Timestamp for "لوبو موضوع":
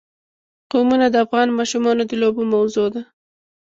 2.21-2.87